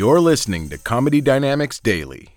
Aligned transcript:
You're 0.00 0.20
listening 0.20 0.70
to 0.70 0.78
Comedy 0.78 1.20
Dynamics 1.20 1.78
Daily. 1.78 2.28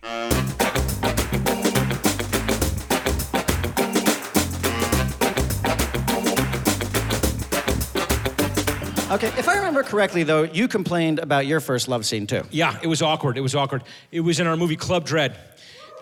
Okay, 9.10 9.32
if 9.38 9.48
I 9.48 9.56
remember 9.56 9.82
correctly, 9.84 10.24
though, 10.24 10.44
you 10.44 10.68
complained 10.68 11.20
about 11.20 11.48
your 11.48 11.62
first 11.62 11.88
love 11.88 12.06
scene 12.06 12.28
too. 12.28 12.44
Yeah, 12.52 12.78
it 12.84 12.88
was 12.88 13.02
awkward. 13.02 13.38
It 13.38 13.42
was 13.42 13.56
awkward. 13.56 13.84
It 14.12 14.20
was 14.20 14.42
in 14.42 14.48
our 14.48 14.58
movie 14.58 14.76
Club 14.76 15.06
Dread. 15.06 15.38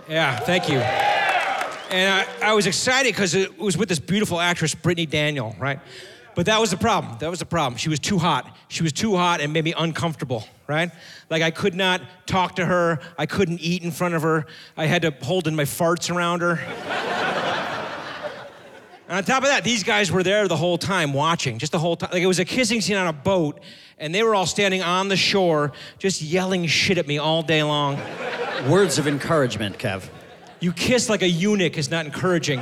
Yeah, 0.10 0.40
thank 0.40 0.68
you. 0.68 0.80
And 0.80 2.26
I, 2.42 2.50
I 2.50 2.54
was 2.56 2.66
excited 2.66 3.14
because 3.14 3.36
it 3.36 3.60
was 3.60 3.78
with 3.78 3.88
this 3.88 4.00
beautiful 4.00 4.40
actress, 4.40 4.74
Brittany 4.74 5.06
Daniel, 5.06 5.56
right? 5.60 5.80
But 6.34 6.48
that 6.48 6.60
was 6.60 6.72
the 6.72 6.78
problem. 6.78 7.18
That 7.20 7.30
was 7.30 7.38
the 7.38 7.46
problem. 7.46 7.78
She 7.78 7.90
was 7.90 8.00
too 8.00 8.18
hot. 8.18 8.58
She 8.68 8.82
was 8.82 8.94
too 8.94 9.16
hot 9.16 9.42
and 9.42 9.54
made 9.54 9.66
me 9.66 9.76
uncomfortable, 9.78 10.46
right? 10.72 10.90
Like 11.30 11.44
I 11.44 11.52
could 11.52 11.76
not 11.76 12.02
talk 12.26 12.56
to 12.56 12.66
her. 12.66 13.00
I 13.18 13.26
couldn't 13.26 13.60
eat 13.60 13.84
in 13.84 13.92
front 13.92 14.16
of 14.16 14.22
her. 14.22 14.46
I 14.78 14.86
had 14.86 15.02
to 15.02 15.12
hold 15.22 15.48
in 15.48 15.56
my 15.56 15.66
farts 15.66 16.14
around 16.14 16.42
her. 16.42 16.60
And 19.12 19.18
on 19.18 19.26
top 19.26 19.44
of 19.44 19.50
that, 19.50 19.66
these 19.66 19.84
guys 19.84 20.10
were 20.10 20.24
there 20.24 20.48
the 20.48 20.56
whole 20.56 20.78
time 20.78 21.12
watching, 21.12 21.58
just 21.58 21.74
the 21.74 21.80
whole 21.80 21.98
time. 21.98 22.12
Like 22.14 22.22
it 22.22 22.28
was 22.28 22.40
a 22.40 22.46
kissing 22.46 22.80
scene 22.80 22.96
on 22.96 23.08
a 23.08 23.14
boat, 23.14 23.60
and 23.98 24.16
they 24.16 24.24
were 24.24 24.34
all 24.34 24.46
standing 24.46 24.82
on 24.82 25.10
the 25.10 25.18
shore, 25.18 25.74
just 26.00 26.22
yelling 26.22 26.66
shit 26.66 26.98
at 26.98 27.08
me 27.08 27.18
all 27.18 27.44
day 27.44 27.62
long. 27.62 28.00
Words 28.70 28.98
of 28.98 29.08
encouragement, 29.08 29.78
Kev. 29.78 30.08
You 30.62 30.72
kiss 30.72 31.10
like 31.10 31.24
a 31.24 31.28
eunuch 31.28 31.78
is 31.78 31.92
not 31.92 32.06
encouraging. 32.06 32.62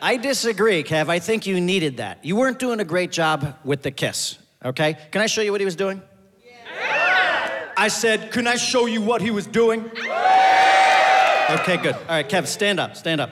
I 0.00 0.16
disagree, 0.16 0.82
Kev. 0.84 1.10
I 1.10 1.18
think 1.18 1.46
you 1.46 1.60
needed 1.60 1.98
that. 1.98 2.24
You 2.24 2.34
weren't 2.34 2.58
doing 2.58 2.80
a 2.80 2.86
great 2.86 3.12
job 3.12 3.58
with 3.62 3.82
the 3.82 3.90
kiss, 3.90 4.38
okay? 4.68 4.96
Can 5.10 5.20
I 5.20 5.26
show 5.26 5.42
you 5.42 5.52
what 5.52 5.60
he 5.60 5.64
was 5.64 5.76
doing? 5.76 6.02
Yeah. 6.44 7.72
I 7.76 7.88
said, 7.88 8.30
Can 8.32 8.46
I 8.46 8.56
show 8.56 8.86
you 8.86 9.02
what 9.02 9.20
he 9.20 9.30
was 9.30 9.46
doing? 9.46 9.90
Yeah. 9.94 11.58
Okay, 11.60 11.76
good. 11.76 11.94
All 11.94 12.08
right, 12.08 12.28
Kev, 12.28 12.46
stand 12.46 12.78
up, 12.78 12.96
stand 12.96 13.20
up. 13.20 13.30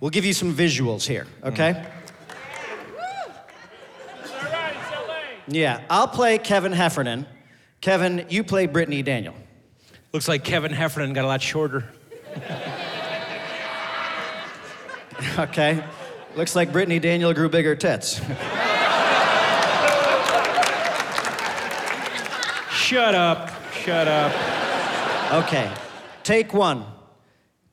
We'll 0.00 0.10
give 0.10 0.24
you 0.24 0.32
some 0.32 0.54
visuals 0.54 1.06
here, 1.06 1.26
okay? 1.44 1.72
Mm. 1.74 1.92
Yeah, 5.48 5.80
I'll 5.88 6.08
play 6.08 6.38
Kevin 6.38 6.72
Heffernan. 6.72 7.26
Kevin, 7.80 8.26
you 8.28 8.44
play 8.44 8.66
Brittany 8.66 9.02
Daniel. 9.02 9.34
Looks 10.12 10.28
like 10.28 10.44
Kevin 10.44 10.72
Heffernan 10.72 11.12
got 11.12 11.24
a 11.24 11.28
lot 11.28 11.42
shorter. 11.42 11.84
Okay. 15.38 15.84
Looks 16.36 16.54
like 16.54 16.72
Brittany 16.72 16.98
Daniel 16.98 17.32
grew 17.32 17.48
bigger 17.48 17.74
tits. 17.74 18.20
Shut 22.88 23.14
up. 23.14 23.50
Shut 23.74 24.08
up. 24.08 24.32
Okay. 25.44 25.70
Take 26.22 26.54
one. 26.54 26.86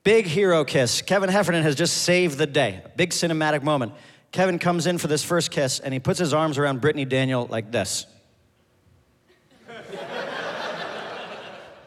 Big 0.04 0.26
hero 0.26 0.66
kiss. 0.66 1.02
Kevin 1.02 1.30
Heffernan 1.30 1.64
has 1.64 1.74
just 1.74 2.04
saved 2.04 2.38
the 2.38 2.46
day. 2.46 2.82
A 2.84 2.90
big 2.98 3.12
cinematic 3.12 3.64
moment. 3.64 3.94
Kevin 4.34 4.60
comes 4.60 4.88
in 4.88 4.98
for 4.98 5.08
this 5.08 5.24
first 5.24 5.52
kiss 5.52 5.80
and 5.80 5.94
he 5.94 6.02
puts 6.02 6.20
his 6.20 6.34
arms 6.34 6.58
around 6.58 6.82
Brittany 6.82 7.06
Daniel 7.06 7.48
like 7.50 7.72
this. 7.72 8.08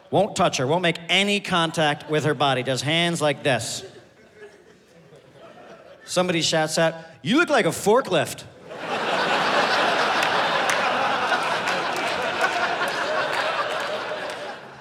won't 0.09 0.35
touch 0.35 0.57
her, 0.57 0.65
won't 0.65 0.81
make 0.81 0.97
any 1.07 1.39
contact 1.39 2.09
with 2.09 2.23
her 2.23 2.33
body, 2.33 2.63
does 2.63 2.81
hands 2.81 3.21
like 3.21 3.43
this. 3.43 3.85
Somebody 6.03 6.41
shouts 6.41 6.79
out, 6.79 6.95
You 7.21 7.37
look 7.37 7.49
like 7.49 7.67
a 7.67 7.69
forklift. 7.69 8.45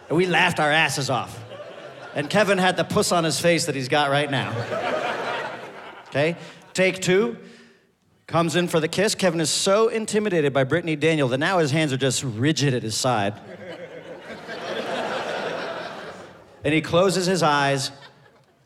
And 0.08 0.16
we 0.16 0.26
laughed 0.26 0.60
our 0.60 0.70
asses 0.70 1.10
off. 1.10 1.38
And 2.14 2.28
Kevin 2.28 2.58
had 2.58 2.76
the 2.76 2.84
puss 2.84 3.12
on 3.12 3.24
his 3.24 3.38
face 3.40 3.66
that 3.66 3.74
he's 3.74 3.88
got 3.88 4.10
right 4.10 4.30
now. 4.30 4.50
Okay? 6.08 6.36
Take 6.72 7.00
two. 7.00 7.36
Comes 8.26 8.56
in 8.56 8.68
for 8.68 8.80
the 8.80 8.88
kiss. 8.88 9.14
Kevin 9.14 9.40
is 9.40 9.50
so 9.50 9.88
intimidated 9.88 10.52
by 10.52 10.64
Brittany 10.64 10.96
Daniel 10.96 11.28
that 11.28 11.38
now 11.38 11.58
his 11.58 11.70
hands 11.70 11.92
are 11.92 11.96
just 11.96 12.22
rigid 12.24 12.74
at 12.74 12.82
his 12.82 12.94
side. 12.94 13.34
and 16.64 16.74
he 16.74 16.80
closes 16.80 17.26
his 17.26 17.42
eyes 17.42 17.90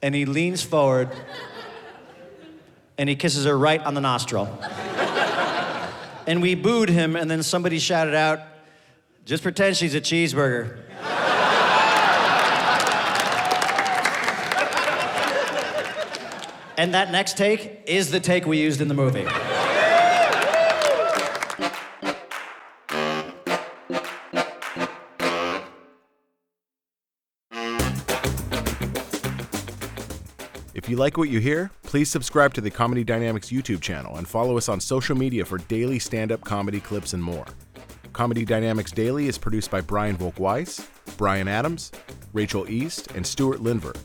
and 0.00 0.14
he 0.14 0.24
leans 0.24 0.62
forward 0.62 1.10
and 2.98 3.08
he 3.08 3.16
kisses 3.16 3.44
her 3.46 3.56
right 3.56 3.82
on 3.82 3.94
the 3.94 4.00
nostril. 4.00 4.46
and 6.26 6.40
we 6.42 6.54
booed 6.54 6.88
him, 6.88 7.16
and 7.16 7.30
then 7.30 7.42
somebody 7.42 7.78
shouted 7.78 8.14
out, 8.14 8.40
just 9.24 9.42
pretend 9.42 9.76
she's 9.76 9.94
a 9.94 10.00
cheeseburger. 10.00 10.78
And 16.76 16.94
that 16.94 17.10
next 17.10 17.36
take 17.36 17.82
is 17.86 18.10
the 18.10 18.20
take 18.20 18.46
we 18.46 18.60
used 18.60 18.80
in 18.80 18.88
the 18.88 18.94
movie. 18.94 19.26
If 30.74 30.88
you 30.88 30.96
like 30.96 31.16
what 31.16 31.28
you 31.28 31.38
hear, 31.38 31.70
please 31.82 32.10
subscribe 32.10 32.54
to 32.54 32.60
the 32.60 32.70
Comedy 32.70 33.04
Dynamics 33.04 33.50
YouTube 33.50 33.80
channel 33.80 34.16
and 34.16 34.26
follow 34.26 34.56
us 34.56 34.68
on 34.68 34.80
social 34.80 35.16
media 35.16 35.44
for 35.44 35.58
daily 35.58 35.98
stand 35.98 36.32
up 36.32 36.42
comedy 36.42 36.80
clips 36.80 37.12
and 37.12 37.22
more. 37.22 37.46
Comedy 38.12 38.44
Dynamics 38.44 38.90
Daily 38.92 39.26
is 39.26 39.38
produced 39.38 39.70
by 39.70 39.80
Brian 39.80 40.16
Volk-Weiss, 40.16 40.86
Brian 41.16 41.48
Adams, 41.48 41.92
Rachel 42.32 42.68
East, 42.68 43.10
and 43.12 43.26
Stuart 43.26 43.60
Linver. 43.60 43.96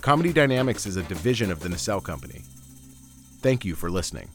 Comedy 0.00 0.32
Dynamics 0.32 0.86
is 0.86 0.96
a 0.96 1.02
division 1.02 1.50
of 1.50 1.60
the 1.60 1.68
Nacelle 1.68 2.00
Company. 2.00 2.42
Thank 3.40 3.64
you 3.64 3.74
for 3.74 3.90
listening. 3.90 4.30